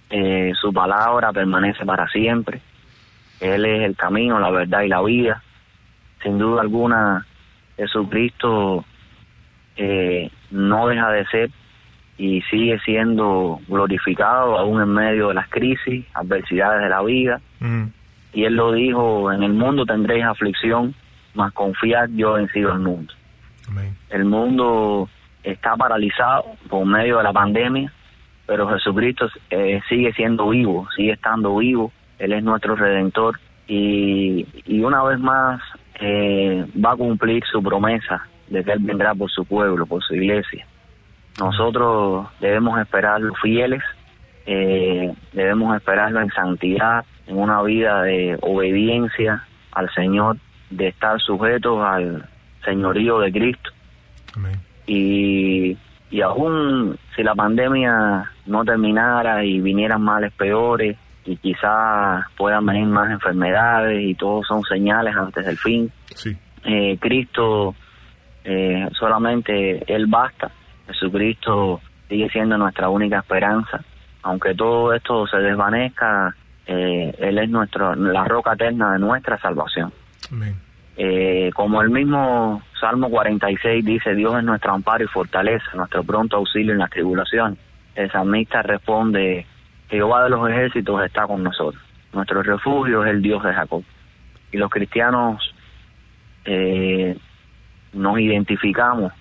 Eh, 0.09 0.51
su 0.59 0.73
palabra 0.73 1.31
permanece 1.31 1.85
para 1.85 2.09
siempre. 2.09 2.59
Él 3.39 3.63
es 3.63 3.83
el 3.83 3.95
camino, 3.95 4.37
la 4.37 4.51
verdad 4.51 4.81
y 4.81 4.89
la 4.89 5.01
vida. 5.01 5.41
Sin 6.21 6.39
duda 6.39 6.61
alguna, 6.61 7.25
Jesucristo 7.77 8.83
eh, 9.77 10.29
no 10.51 10.87
deja 10.87 11.11
de 11.11 11.25
ser 11.27 11.49
y 12.17 12.41
sigue 12.43 12.79
siendo 12.79 13.59
glorificado 13.67 14.57
aún 14.57 14.81
en 14.81 14.89
medio 14.89 15.29
de 15.29 15.33
las 15.33 15.49
crisis, 15.49 16.05
adversidades 16.13 16.83
de 16.83 16.89
la 16.89 17.01
vida. 17.01 17.41
Mm. 17.59 17.85
Y 18.33 18.45
él 18.45 18.55
lo 18.55 18.71
dijo, 18.71 19.31
en 19.31 19.43
el 19.43 19.53
mundo 19.53 19.85
tendréis 19.85 20.25
aflicción, 20.25 20.93
mas 21.33 21.51
confiad 21.53 22.09
yo 22.15 22.35
he 22.35 22.41
vencido 22.41 22.71
el 22.71 22.79
mundo. 22.79 23.13
El 24.09 24.25
mundo 24.25 25.09
está 25.43 25.75
paralizado 25.75 26.45
por 26.69 26.85
medio 26.85 27.17
de 27.17 27.23
la 27.23 27.33
pandemia, 27.33 27.91
pero 28.45 28.69
Jesucristo 28.69 29.27
eh, 29.49 29.81
sigue 29.89 30.13
siendo 30.13 30.49
vivo, 30.49 30.87
sigue 30.95 31.13
estando 31.13 31.57
vivo, 31.57 31.91
Él 32.19 32.33
es 32.33 32.43
nuestro 32.43 32.75
redentor 32.75 33.39
y, 33.67 34.45
y 34.65 34.81
una 34.81 35.03
vez 35.03 35.19
más 35.19 35.61
eh, 35.99 36.65
va 36.83 36.91
a 36.91 36.95
cumplir 36.95 37.43
su 37.51 37.61
promesa 37.63 38.27
de 38.49 38.63
que 38.63 38.71
Él 38.71 38.79
vendrá 38.81 39.13
por 39.15 39.29
su 39.31 39.45
pueblo, 39.45 39.85
por 39.85 40.03
su 40.03 40.15
iglesia. 40.15 40.65
Nosotros 41.39 42.27
debemos 42.39 42.79
esperarlo 42.79 43.33
fieles, 43.35 43.81
eh, 44.45 45.13
debemos 45.33 45.75
esperarlo 45.75 46.21
en 46.21 46.29
santidad, 46.29 47.05
en 47.27 47.37
una 47.37 47.61
vida 47.63 48.03
de 48.03 48.37
obediencia 48.41 49.43
al 49.71 49.93
Señor, 49.93 50.37
de 50.69 50.87
estar 50.87 51.19
sujetos 51.19 51.83
al 51.83 52.27
señorío 52.63 53.19
de 53.19 53.31
Cristo. 53.31 53.71
Y, 54.87 55.77
y 56.11 56.21
aún 56.21 56.97
si 57.15 57.23
la 57.23 57.35
pandemia 57.35 58.31
no 58.45 58.63
terminara 58.63 59.43
y 59.43 59.59
vinieran 59.59 60.01
males 60.01 60.31
peores 60.33 60.97
y 61.25 61.37
quizás 61.37 62.25
puedan 62.37 62.65
venir 62.65 62.85
más 62.85 63.09
enfermedades 63.11 64.03
y 64.03 64.15
todos 64.15 64.45
son 64.47 64.61
señales 64.63 65.15
antes 65.15 65.45
del 65.45 65.57
fin, 65.57 65.91
eh, 66.63 66.97
Cristo 66.99 67.75
eh, 68.45 68.87
solamente 68.93 69.83
Él 69.93 70.05
basta, 70.05 70.51
Jesucristo 70.87 71.81
sigue 72.07 72.29
siendo 72.29 72.57
nuestra 72.57 72.89
única 72.89 73.19
esperanza. 73.19 73.83
Aunque 74.21 74.53
todo 74.55 74.93
esto 74.93 75.27
se 75.27 75.37
desvanezca, 75.37 76.35
eh, 76.67 77.13
Él 77.19 77.37
es 77.39 77.49
nuestro, 77.49 77.95
la 77.95 78.23
roca 78.25 78.53
eterna 78.53 78.93
de 78.93 78.99
nuestra 78.99 79.39
salvación. 79.39 79.91
Eh, 80.97 81.51
como 81.53 81.81
el 81.81 81.89
mismo 81.89 82.61
Salmo 82.79 83.09
46 83.09 83.83
dice, 83.83 84.15
Dios 84.15 84.37
es 84.37 84.43
nuestro 84.43 84.73
amparo 84.73 85.03
y 85.03 85.07
fortaleza, 85.07 85.65
nuestro 85.73 86.03
pronto 86.03 86.37
auxilio 86.37 86.73
en 86.73 86.79
la 86.79 86.87
tribulación. 86.87 87.57
El 87.95 88.11
salmista 88.11 88.61
responde, 88.61 89.45
Jehová 89.89 90.23
de 90.23 90.29
los 90.29 90.49
ejércitos 90.49 91.03
está 91.03 91.27
con 91.27 91.43
nosotros. 91.43 91.81
Nuestro 92.13 92.43
refugio 92.43 93.03
es 93.03 93.11
el 93.11 93.21
Dios 93.21 93.43
de 93.43 93.53
Jacob. 93.53 93.83
Y 94.51 94.57
los 94.57 94.69
cristianos 94.69 95.53
eh, 96.45 97.17
nos 97.95 98.19
identificamos 98.19 99.11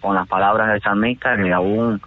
con 0.00 0.14
las 0.14 0.26
palabras 0.26 0.68
del 0.68 0.80
salmista 0.80 1.36
que 1.36 1.52
aún 1.52 2.00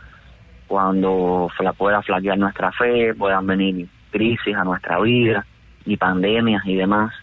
cuando 0.68 1.50
pueda 1.78 2.02
flaquear 2.02 2.38
nuestra 2.38 2.72
fe, 2.72 3.14
puedan 3.14 3.46
venir 3.46 3.88
crisis 4.12 4.56
a 4.56 4.64
nuestra 4.64 5.00
vida 5.00 5.46
y 5.86 5.98
pandemias 5.98 6.66
y 6.66 6.76
demás, 6.76 7.14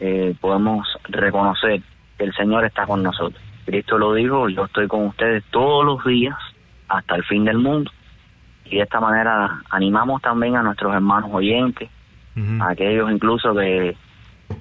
eh, 0.00 0.34
podemos 0.40 0.88
reconocer 1.08 1.82
que 2.18 2.24
el 2.24 2.34
Señor 2.34 2.64
está 2.64 2.86
con 2.86 3.02
nosotros. 3.02 3.40
Cristo 3.64 3.98
lo 3.98 4.14
dijo, 4.14 4.48
yo 4.48 4.64
estoy 4.64 4.88
con 4.88 5.06
ustedes 5.06 5.44
todos 5.50 5.84
los 5.84 6.04
días 6.04 6.36
hasta 6.88 7.14
el 7.14 7.24
fin 7.24 7.44
del 7.44 7.58
mundo. 7.58 7.90
Y 8.64 8.76
de 8.76 8.82
esta 8.82 9.00
manera 9.00 9.62
animamos 9.70 10.22
también 10.22 10.56
a 10.56 10.62
nuestros 10.62 10.94
hermanos 10.94 11.30
oyentes, 11.32 11.88
a 12.60 12.70
aquellos 12.70 13.12
incluso 13.12 13.54
que, 13.54 13.96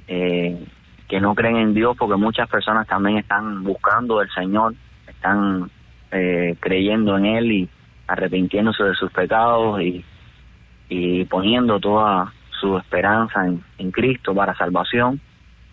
eh, 0.08 0.66
que 1.12 1.20
no 1.20 1.36
creen 1.36 1.58
en 1.58 1.74
Dios, 1.74 1.98
porque 2.00 2.16
muchas 2.16 2.48
personas 2.48 2.88
también 2.88 3.18
están 3.18 3.66
buscando 3.66 4.20
del 4.20 4.30
Señor, 4.30 4.76
están 5.06 5.70
eh, 6.10 6.56
creyendo 6.62 7.18
en 7.18 7.26
Él 7.26 7.52
y 7.52 7.70
arrepintiéndose 8.08 8.82
de 8.86 8.96
sus 8.96 9.12
pecados 9.12 9.82
y, 9.82 10.06
y 10.88 11.26
poniendo 11.26 11.82
toda 11.82 12.32
su 12.62 12.78
esperanza 12.78 13.46
en, 13.46 13.62
en 13.78 13.92
Cristo 13.92 14.34
para 14.34 14.56
salvación 14.56 15.20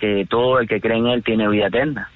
que 0.00 0.26
todo 0.28 0.58
el 0.58 0.66
que 0.66 0.80
cree 0.80 0.98
en 0.98 1.06
Él 1.06 1.22
tiene 1.22 1.46
vida 1.46 1.68
eterna. 1.68 2.10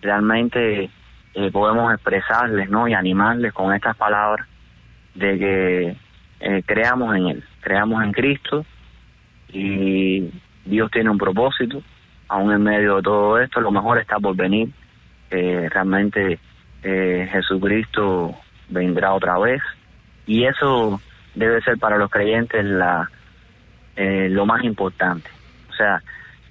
Realmente 0.00 0.88
eh, 1.34 1.50
podemos 1.50 1.92
expresarles 1.92 2.70
¿no? 2.70 2.86
y 2.86 2.94
animarles 2.94 3.52
con 3.54 3.74
estas 3.74 3.96
palabras 3.96 4.46
de 5.16 5.36
que 5.36 5.96
eh, 6.38 6.62
creamos 6.64 7.16
en 7.16 7.26
Él, 7.26 7.44
creamos 7.60 8.04
en 8.04 8.12
Cristo 8.12 8.64
y 9.48 10.30
Dios 10.64 10.92
tiene 10.92 11.10
un 11.10 11.18
propósito, 11.18 11.82
aún 12.28 12.52
en 12.52 12.62
medio 12.62 12.96
de 12.96 13.02
todo 13.02 13.38
esto, 13.40 13.60
lo 13.60 13.70
mejor 13.70 13.98
está 13.98 14.18
por 14.18 14.36
venir. 14.36 14.68
Eh, 15.30 15.68
realmente 15.70 16.38
Jesucristo 16.82 18.34
vendrá 18.68 19.12
otra 19.12 19.36
vez 19.38 19.60
y 20.26 20.44
eso 20.44 21.00
debe 21.34 21.60
ser 21.62 21.76
para 21.78 21.98
los 21.98 22.10
creyentes 22.10 22.64
la 22.64 23.10
lo 23.96 24.46
más 24.46 24.62
importante. 24.62 25.28
O 25.70 25.72
sea, 25.74 26.00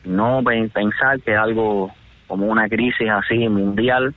no 0.04 0.44
pensar 0.44 1.22
que 1.22 1.36
algo 1.36 1.94
como 2.28 2.48
una 2.48 2.68
crisis 2.68 3.10
así 3.10 3.48
mundial 3.50 4.14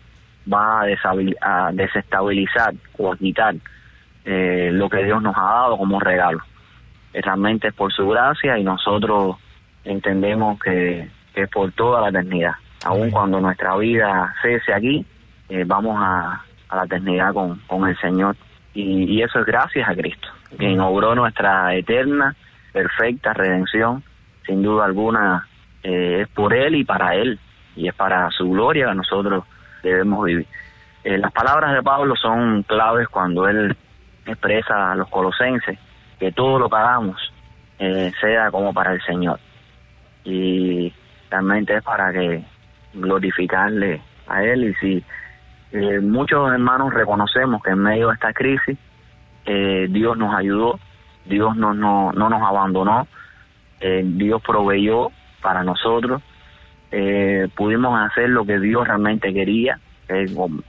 va 0.53 0.83
a, 0.83 1.73
desestabilizar 1.73 2.75
o 2.99 3.12
a 3.12 3.16
quitar 3.16 3.55
eh, 4.25 4.70
lo 4.73 4.88
que 4.88 5.05
Dios 5.05 5.23
nos 5.23 5.37
ha 5.37 5.42
dado 5.42 5.79
como 5.79 6.01
regalo. 6.01 6.40
Realmente 7.12 7.68
es 7.68 7.75
por 7.75 7.92
su 7.92 8.09
gracia 8.09 8.59
y 8.59 8.64
nosotros 8.64 9.37
entendemos 9.85 10.61
que, 10.61 11.09
es 11.35 11.49
por 11.49 11.73
toda 11.73 12.01
la 12.01 12.09
eternidad. 12.09 12.55
Aun 12.85 13.11
cuando 13.11 13.40
nuestra 13.40 13.77
vida 13.77 14.35
cese 14.43 14.73
aquí, 14.73 15.05
eh, 15.49 15.64
vamos 15.66 15.97
a, 15.99 16.43
la 16.75 16.85
eternidad 16.85 17.33
con, 17.33 17.59
con 17.66 17.88
el 17.88 17.97
Señor. 17.99 18.37
Y, 18.73 19.16
y, 19.16 19.23
eso 19.23 19.40
es 19.40 19.47
gracias 19.47 19.88
a 19.88 19.95
Cristo, 19.95 20.29
quien 20.57 20.79
obró 20.81 21.14
nuestra 21.14 21.75
eterna, 21.75 22.37
perfecta 22.73 23.33
redención. 23.33 24.03
Sin 24.47 24.62
duda 24.62 24.85
alguna, 24.85 25.49
eh, 25.83 26.21
es 26.23 26.29
por 26.29 26.55
Él 26.55 26.77
y 26.77 26.85
para 26.85 27.14
Él, 27.16 27.38
y 27.77 27.88
es 27.88 27.95
para 27.95 28.31
su 28.31 28.49
gloria 28.51 28.88
que 28.88 28.95
nosotros 28.95 29.45
debemos 29.83 30.25
vivir. 30.25 30.47
Eh, 31.05 31.19
las 31.19 31.33
palabras 31.33 31.73
de 31.73 31.83
Pablo 31.83 32.14
son 32.16 32.62
claves 32.64 33.09
cuando 33.09 33.49
él 33.49 33.75
expresa 34.27 34.93
a 34.93 34.95
los 34.95 35.09
colosenses 35.09 35.79
que 36.19 36.31
todo 36.33 36.59
lo 36.59 36.69
que 36.69 36.77
hagamos 36.77 37.33
eh, 37.79 38.12
sea 38.21 38.51
como 38.51 38.75
para 38.75 38.93
el 38.93 39.01
Señor. 39.03 39.40
Y 40.25 40.93
realmente 41.31 41.77
es 41.77 41.83
para 41.83 42.12
que 42.12 42.43
glorificarle 42.95 44.01
a 44.27 44.43
Él. 44.43 44.64
Y 44.64 44.75
si 44.75 45.05
muchos 46.03 46.53
hermanos 46.53 46.93
reconocemos 46.93 47.62
que 47.62 47.71
en 47.71 47.79
medio 47.79 48.09
de 48.09 48.14
esta 48.14 48.33
crisis 48.33 48.77
Dios 49.45 50.19
nos 50.19 50.35
ayudó, 50.35 50.79
Dios 51.25 51.57
no, 51.57 51.75
no, 51.75 52.12
no 52.12 52.29
nos 52.29 52.43
abandonó, 52.43 53.07
Dios 53.81 54.43
proveyó 54.43 55.11
para 55.40 55.64
nosotros. 55.64 56.23
Eh, 56.93 57.49
pudimos 57.55 57.99
hacer 58.01 58.31
lo 58.31 58.45
que 58.45 58.59
Dios 58.59 58.87
realmente 58.87 59.33
quería, 59.33 59.79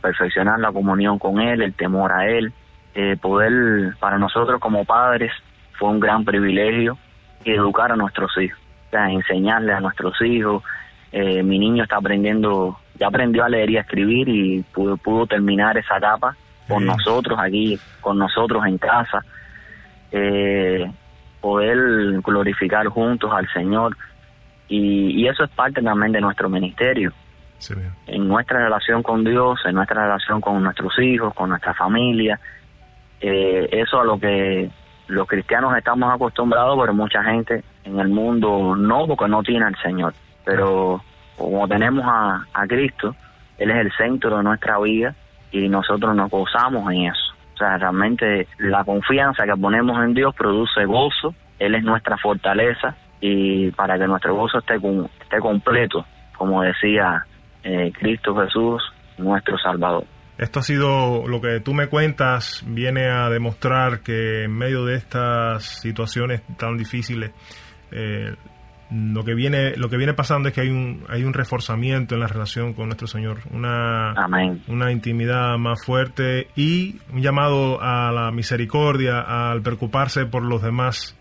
perfeccionar 0.01 0.59
la 0.59 0.71
comunión 0.71 1.17
con 1.17 1.39
Él, 1.39 1.61
el 1.61 1.73
temor 1.73 2.11
a 2.11 2.27
Él. 2.27 2.53
Eh, 2.93 3.17
poder, 3.19 3.95
para 3.99 4.17
nosotros 4.17 4.59
como 4.59 4.85
padres, 4.85 5.31
fue 5.79 5.89
un 5.89 5.99
gran 5.99 6.25
privilegio 6.25 6.97
educar 7.43 7.91
a 7.91 7.95
nuestros 7.95 8.37
hijos, 8.37 8.59
sea, 8.91 9.09
enseñarle 9.09 9.73
a 9.73 9.79
nuestros 9.79 10.21
hijos. 10.21 10.63
Eh, 11.11 11.43
mi 11.43 11.59
niño 11.59 11.83
está 11.83 11.97
aprendiendo, 11.97 12.77
ya 12.99 13.07
aprendió 13.07 13.43
a 13.43 13.49
leer 13.49 13.69
y 13.71 13.77
a 13.77 13.81
escribir 13.81 14.29
y 14.29 14.63
pudo, 14.73 14.97
pudo 14.97 15.27
terminar 15.27 15.77
esa 15.77 15.97
etapa 15.97 16.35
con 16.67 16.85
nosotros 16.85 17.37
aquí, 17.39 17.77
con 17.99 18.17
nosotros 18.17 18.65
en 18.65 18.77
casa. 18.77 19.25
poder 21.41 22.21
glorificar 22.21 22.85
juntos 22.87 23.31
al 23.33 23.47
Señor 23.51 23.97
y, 24.71 25.27
eso 25.27 25.43
es 25.43 25.49
parte 25.49 25.81
también 25.81 26.13
de 26.13 26.21
nuestro 26.21 26.49
ministerio. 26.49 27.11
En 28.07 28.27
nuestra 28.27 28.59
relación 28.59 29.03
con 29.03 29.23
Dios, 29.23 29.59
en 29.65 29.75
nuestra 29.75 30.03
relación 30.03 30.39
con 30.39 30.63
nuestros 30.63 30.97
hijos, 30.99 31.33
con 31.33 31.49
nuestra 31.49 31.73
familia. 31.73 32.39
Eh, 33.19 33.67
eso 33.71 33.99
a 33.99 34.05
lo 34.05 34.17
que 34.17 34.69
los 35.07 35.27
cristianos 35.27 35.75
estamos 35.77 36.11
acostumbrados, 36.11 36.77
pero 36.79 36.93
mucha 36.93 37.21
gente 37.23 37.63
en 37.83 37.99
el 37.99 38.09
mundo 38.09 38.75
no, 38.75 39.07
porque 39.07 39.27
no 39.27 39.43
tiene 39.43 39.65
al 39.65 39.75
Señor. 39.81 40.13
Pero 40.43 41.01
como 41.37 41.67
tenemos 41.67 42.05
a, 42.05 42.45
a 42.53 42.67
Cristo, 42.67 43.15
Él 43.57 43.71
es 43.71 43.77
el 43.77 43.91
centro 43.97 44.37
de 44.37 44.43
nuestra 44.43 44.79
vida 44.79 45.15
y 45.51 45.67
nosotros 45.69 46.15
nos 46.15 46.29
gozamos 46.29 46.91
en 46.91 47.07
eso. 47.07 47.33
O 47.53 47.57
sea, 47.57 47.77
realmente 47.77 48.47
la 48.57 48.83
confianza 48.83 49.45
que 49.45 49.55
ponemos 49.55 50.03
en 50.03 50.13
Dios 50.13 50.33
produce 50.35 50.85
gozo, 50.85 51.35
Él 51.59 51.75
es 51.75 51.83
nuestra 51.83 52.17
fortaleza 52.17 52.95
y 53.19 53.69
para 53.71 53.97
que 53.99 54.07
nuestro 54.07 54.35
gozo 54.35 54.59
esté, 54.59 54.75
esté 54.75 55.39
completo, 55.39 56.05
como 56.37 56.63
decía 56.63 57.23
eh, 57.63 57.91
Cristo 57.97 58.35
Jesús, 58.35 58.81
nuestro 59.17 59.57
Salvador. 59.59 60.05
Esto 60.37 60.59
ha 60.59 60.63
sido 60.63 61.27
lo 61.27 61.39
que 61.39 61.59
tú 61.59 61.75
me 61.75 61.87
cuentas, 61.87 62.63
viene 62.65 63.11
a 63.11 63.29
demostrar 63.29 63.99
que 64.01 64.45
en 64.45 64.57
medio 64.57 64.85
de 64.85 64.95
estas 64.95 65.63
situaciones 65.81 66.41
tan 66.57 66.77
difíciles, 66.77 67.31
eh, 67.91 68.35
lo 68.91 69.23
que 69.23 69.33
viene 69.33 69.75
lo 69.77 69.89
que 69.89 69.95
viene 69.95 70.13
pasando 70.13 70.49
es 70.49 70.55
que 70.55 70.61
hay 70.61 70.69
un 70.69 71.03
hay 71.07 71.23
un 71.23 71.33
reforzamiento 71.33 72.15
en 72.15 72.21
la 72.21 72.27
relación 72.27 72.73
con 72.73 72.87
nuestro 72.87 73.07
Señor, 73.07 73.39
una 73.51 74.13
una 74.67 74.91
intimidad 74.91 75.57
más 75.57 75.85
fuerte 75.85 76.47
y 76.55 76.97
un 77.13 77.21
llamado 77.21 77.81
a 77.81 78.11
la 78.11 78.31
misericordia, 78.31 79.21
al 79.21 79.61
preocuparse 79.61 80.25
por 80.25 80.43
los 80.43 80.61
demás 80.61 81.15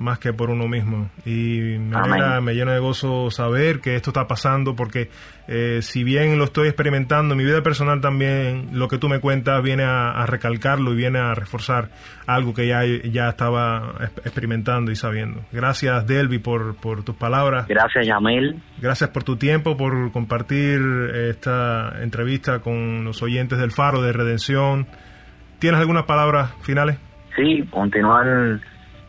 más 0.00 0.18
que 0.18 0.32
por 0.32 0.50
uno 0.50 0.66
mismo. 0.66 1.10
Y 1.24 1.76
me, 1.78 2.40
me 2.40 2.54
llena 2.54 2.72
de 2.72 2.80
gozo 2.80 3.30
saber 3.30 3.80
que 3.80 3.96
esto 3.96 4.10
está 4.10 4.26
pasando 4.26 4.74
porque 4.74 5.10
eh, 5.46 5.82
si 5.82 6.04
bien 6.04 6.38
lo 6.38 6.44
estoy 6.44 6.68
experimentando, 6.68 7.36
mi 7.36 7.44
vida 7.44 7.62
personal 7.62 8.00
también, 8.00 8.70
lo 8.72 8.88
que 8.88 8.98
tú 8.98 9.08
me 9.08 9.20
cuentas 9.20 9.62
viene 9.62 9.84
a, 9.84 10.24
recalcarlo 10.26 10.92
y 10.92 10.96
viene 10.96 11.18
a 11.18 11.34
reforzar 11.34 11.88
algo 12.26 12.54
que 12.54 12.66
ya, 12.66 12.80
ya 12.84 13.28
estaba 13.28 13.94
experimentando 14.24 14.90
y 14.90 14.96
sabiendo. 14.96 15.42
Gracias, 15.52 16.06
Delvi, 16.06 16.38
por, 16.38 16.76
por 16.76 17.02
tus 17.02 17.16
palabras. 17.16 17.66
Gracias, 17.68 18.06
Yamil. 18.06 18.62
Gracias 18.80 19.10
por 19.10 19.24
tu 19.24 19.36
tiempo, 19.36 19.76
por 19.76 20.12
compartir 20.12 20.80
esta 21.14 22.00
entrevista 22.00 22.60
con 22.60 23.04
los 23.04 23.22
oyentes 23.22 23.58
del 23.58 23.70
Faro 23.70 24.00
de 24.02 24.12
Redención. 24.12 24.86
¿Tienes 25.58 25.80
algunas 25.80 26.04
palabras 26.04 26.54
finales? 26.62 26.98
Sí, 27.36 27.66
continuar 27.70 28.60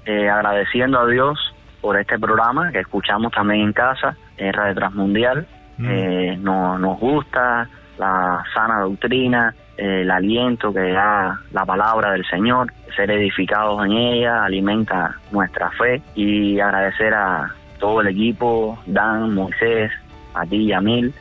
eh, 0.05 0.29
agradeciendo 0.29 0.99
a 0.99 1.07
Dios 1.07 1.53
por 1.81 1.97
este 1.97 2.17
programa 2.19 2.71
que 2.71 2.79
escuchamos 2.79 3.31
también 3.31 3.61
en 3.61 3.73
casa, 3.73 4.15
en 4.37 4.53
Radio 4.53 4.75
Transmundial. 4.75 5.47
Mm. 5.77 5.87
Eh, 5.89 6.37
nos 6.41 6.99
gusta 6.99 7.67
la 7.97 8.43
sana 8.53 8.79
doctrina, 8.81 9.53
el 9.77 10.09
aliento 10.09 10.73
que 10.73 10.91
da 10.91 11.39
la 11.51 11.65
palabra 11.65 12.11
del 12.11 12.25
Señor, 12.25 12.71
ser 12.95 13.11
edificados 13.11 13.85
en 13.85 13.91
ella, 13.93 14.43
alimenta 14.43 15.15
nuestra 15.31 15.69
fe 15.71 16.01
y 16.15 16.59
agradecer 16.59 17.13
a 17.13 17.53
todo 17.79 18.01
el 18.01 18.07
equipo, 18.07 18.77
Dan, 18.85 19.33
Moisés, 19.33 19.91
a 20.33 20.45
ti, 20.45 20.67
Yamil 20.67 21.13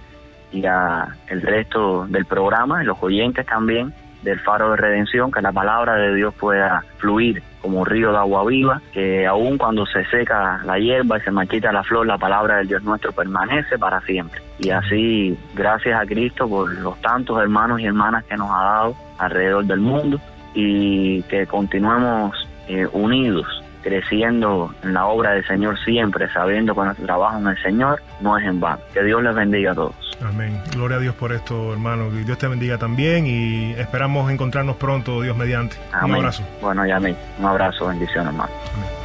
y 0.53 0.65
a 0.67 1.09
el 1.29 1.43
resto 1.43 2.07
del 2.07 2.27
programa, 2.27 2.83
y 2.83 2.87
los 2.87 3.03
oyentes 3.03 3.47
también 3.47 3.95
del 4.23 4.39
faro 4.41 4.71
de 4.73 4.77
redención, 4.77 5.31
que 5.31 5.41
la 5.41 5.53
palabra 5.53 5.95
de 5.95 6.15
Dios 6.15 6.35
pueda 6.35 6.85
fluir 6.99 7.43
como 7.61 7.81
un 7.81 7.87
río 7.87 8.11
de 8.11 8.19
agua 8.19 8.45
viva, 8.45 8.81
que 8.93 9.27
aun 9.27 9.59
cuando 9.59 9.87
se 9.87 10.05
seca 10.07 10.61
la 10.65 10.79
hierba 10.79 11.19
y 11.19 11.21
se 11.21 11.31
marchita 11.31 11.73
la 11.73 11.83
flor, 11.83 12.07
la 12.07 12.19
palabra 12.19 12.57
del 12.57 12.69
Dios 12.69 12.83
nuestro 12.83 13.13
permanece 13.13 13.79
para 13.79 14.01
siempre. 14.03 14.41
Y 14.59 14.71
así, 14.71 15.39
gracias 15.55 16.01
a 16.01 16.07
Cristo 16.07 16.49
por 16.49 16.73
los 16.73 17.01
tantos 17.01 17.41
hermanos 17.41 17.81
y 17.81 17.87
hermanas 17.87 18.25
que 18.25 18.37
nos 18.37 18.51
ha 18.51 18.63
dado 18.63 18.97
alrededor 19.19 19.65
del 19.65 19.81
mundo 19.81 20.21
y 20.55 21.23
que 21.25 21.47
continuemos 21.47 22.37
eh, 22.69 22.87
unidos 22.93 23.60
creciendo 23.83 24.75
en 24.83 24.95
la 24.95 25.07
obra 25.07 25.33
del 25.33 25.47
Señor 25.47 25.79
siempre, 25.85 26.29
sabiendo 26.33 26.75
que 26.75 26.83
nuestro 26.83 27.07
trabajo 27.07 27.39
en 27.39 27.47
el 27.47 27.63
Señor 27.63 28.03
no 28.21 28.37
es 28.39 28.45
en 28.45 28.61
vano. 28.61 28.81
Que 28.93 29.03
Dios 29.03 29.23
les 29.23 29.35
bendiga 29.35 29.73
a 29.73 29.75
todos. 29.75 30.19
Amén. 30.23 30.61
Gloria 30.73 30.99
a 30.99 31.01
Dios 31.01 31.15
por 31.15 31.33
esto, 31.33 31.73
hermano. 31.73 32.11
Que 32.11 32.25
Dios 32.25 32.39
te 32.39 32.47
bendiga 32.47 32.79
también 32.79 33.27
y 33.27 33.73
esperamos 33.73 34.31
encontrarnos 34.31 34.77
pronto, 34.77 35.23
Dios 35.23 35.37
mediante. 35.37 35.77
Un 36.03 36.15
abrazo. 36.15 36.43
Bueno, 36.61 36.87
ya 36.87 36.97
amén. 36.97 37.17
Un 37.39 37.47
abrazo, 37.47 37.89
bendición, 37.89 38.27
hermano. 38.27 38.53
Amén. 38.75 39.00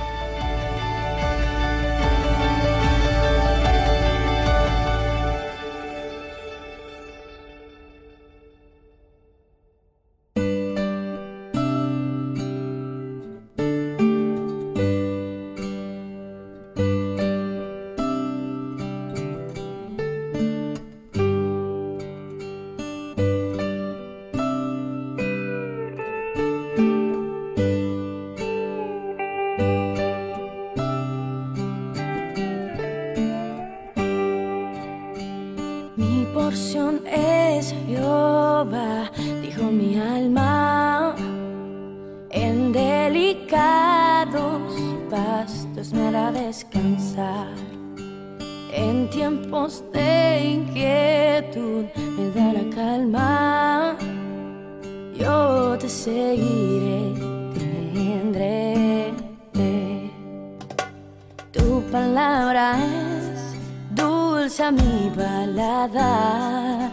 endulza 64.45 64.71
mi 64.71 65.09
balada. 65.09 66.91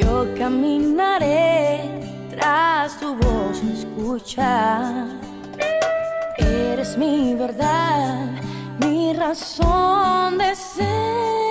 Yo 0.00 0.26
caminaré 0.38 1.80
tras 2.30 2.98
tu 2.98 3.14
voz, 3.16 3.62
escucha. 3.62 5.06
Eres 6.38 6.96
mi 6.96 7.34
verdad, 7.34 8.30
mi 8.80 9.12
razón 9.12 10.38
de 10.38 10.54
ser. 10.54 11.47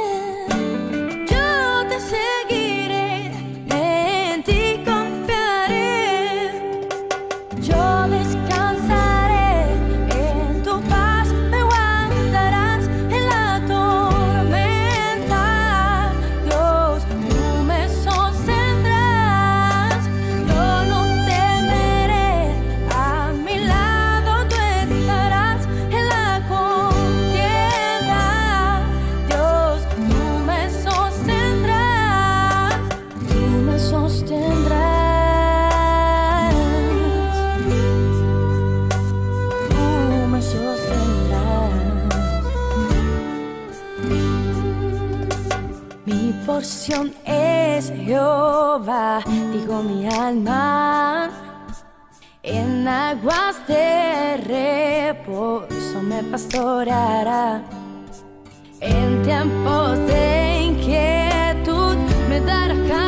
Es 46.60 47.92
Jehová, 47.92 49.22
digo 49.54 49.84
mi 49.84 50.08
alma. 50.08 51.30
En 52.42 52.88
aguas 52.88 53.56
de 53.68 54.38
reposo 54.38 56.02
me 56.02 56.24
pastorará. 56.24 57.62
En 58.80 59.22
tiempos 59.24 59.98
de 60.08 60.62
inquietud 60.64 61.98
me 62.30 62.40
dará 62.42 62.74
Mi 62.74 63.07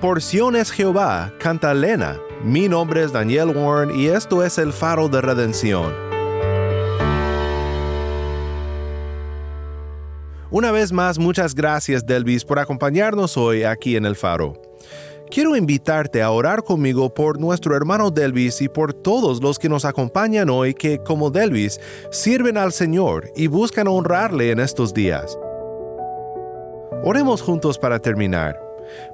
porción 0.00 0.54
es 0.56 0.70
Jehová, 0.70 1.32
canta 1.38 1.74
Lena. 1.74 2.18
Mi 2.44 2.68
nombre 2.68 3.02
es 3.02 3.12
Daniel 3.12 3.48
Warren 3.48 3.98
y 3.98 4.06
esto 4.06 4.44
es 4.44 4.58
el 4.58 4.72
faro 4.72 5.08
de 5.08 5.20
redención. 5.20 5.92
Una 10.50 10.70
vez 10.70 10.92
más, 10.92 11.18
muchas 11.18 11.54
gracias 11.54 12.06
Delvis 12.06 12.44
por 12.44 12.58
acompañarnos 12.58 13.36
hoy 13.36 13.64
aquí 13.64 13.96
en 13.96 14.06
el 14.06 14.16
faro. 14.16 14.54
Quiero 15.30 15.56
invitarte 15.56 16.22
a 16.22 16.30
orar 16.30 16.62
conmigo 16.62 17.12
por 17.12 17.38
nuestro 17.38 17.76
hermano 17.76 18.10
Delvis 18.10 18.62
y 18.62 18.68
por 18.68 18.94
todos 18.94 19.42
los 19.42 19.58
que 19.58 19.68
nos 19.68 19.84
acompañan 19.84 20.48
hoy 20.48 20.72
que, 20.72 21.02
como 21.02 21.30
Delvis, 21.30 21.78
sirven 22.10 22.56
al 22.56 22.72
Señor 22.72 23.30
y 23.36 23.46
buscan 23.46 23.88
honrarle 23.88 24.52
en 24.52 24.60
estos 24.60 24.94
días. 24.94 25.38
Oremos 27.04 27.42
juntos 27.42 27.78
para 27.78 27.98
terminar. 27.98 28.67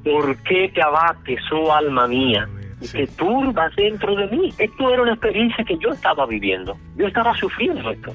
Eh, 0.05 0.13
¿Por 0.13 0.37
qué 0.43 0.71
te 0.75 0.83
abates, 0.83 1.41
oh 1.51 1.73
alma 1.73 2.07
mía? 2.07 2.47
y 2.83 2.89
te 2.89 3.07
turbas 3.07 3.75
dentro 3.75 4.15
de 4.17 4.27
mí. 4.29 4.53
Esto 4.59 4.91
era 4.91 5.01
una 5.01 5.13
experiencia 5.13 5.65
que 5.65 5.79
yo 5.79 5.89
estaba 5.89 6.27
viviendo. 6.27 6.77
Yo 6.97 7.07
estaba 7.07 7.35
sufriendo 7.39 7.91
esto. 7.91 8.13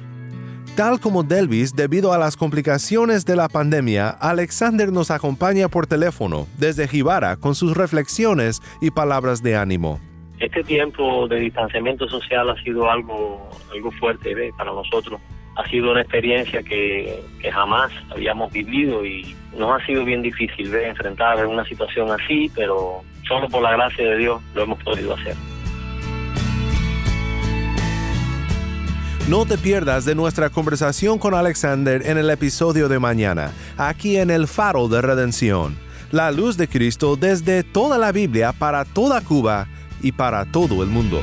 Tal 0.76 1.00
como 1.00 1.24
Delvis, 1.24 1.74
debido 1.74 2.12
a 2.12 2.18
las 2.18 2.36
complicaciones 2.36 3.24
de 3.24 3.34
la 3.34 3.48
pandemia, 3.48 4.10
Alexander 4.10 4.92
nos 4.92 5.10
acompaña 5.10 5.68
por 5.68 5.88
teléfono 5.88 6.46
desde 6.58 6.86
Jibara 6.86 7.36
con 7.36 7.56
sus 7.56 7.76
reflexiones 7.76 8.62
y 8.80 8.92
palabras 8.92 9.42
de 9.42 9.56
ánimo 9.56 10.00
este 10.38 10.62
tiempo 10.64 11.26
de 11.28 11.36
distanciamiento 11.36 12.08
social 12.08 12.50
ha 12.50 12.62
sido 12.62 12.90
algo, 12.90 13.48
algo 13.72 13.90
fuerte 13.92 14.34
para 14.56 14.70
nosotros. 14.72 15.20
Ha 15.56 15.66
sido 15.70 15.92
una 15.92 16.02
experiencia 16.02 16.62
que, 16.62 17.22
jamás 17.50 17.90
habíamos 18.10 18.52
vivido 18.52 19.04
y 19.06 19.34
nos 19.56 19.80
ha 19.80 19.86
sido 19.86 20.04
bien 20.04 20.20
difícil 20.20 20.70
de 20.70 20.88
enfrentar 20.88 21.46
una 21.46 21.64
situación 21.64 22.10
así, 22.10 22.50
pero 22.54 23.00
solo 23.26 23.48
por 23.48 23.62
la 23.62 23.72
gracia 23.72 24.04
de 24.10 24.18
Dios 24.18 24.42
lo 24.54 24.62
hemos 24.64 24.82
podido 24.82 25.14
hacer. 25.14 25.34
No 29.28 29.46
te 29.46 29.56
pierdas 29.56 30.04
de 30.04 30.14
nuestra 30.14 30.50
conversación 30.50 31.18
con 31.18 31.34
Alexander 31.34 32.02
en 32.06 32.18
el 32.18 32.28
episodio 32.30 32.88
de 32.88 32.98
mañana, 32.98 33.52
aquí 33.78 34.18
en 34.18 34.30
el 34.30 34.46
Faro 34.46 34.86
de 34.88 35.00
Redención. 35.00 35.76
La 36.12 36.30
luz 36.30 36.56
de 36.56 36.68
Cristo 36.68 37.16
desde 37.16 37.64
toda 37.64 37.98
la 37.98 38.12
Biblia 38.12 38.52
para 38.52 38.84
toda 38.84 39.22
Cuba 39.22 39.66
y 40.02 40.12
para 40.12 40.44
todo 40.44 40.82
el 40.82 40.88
mundo. 40.88 41.22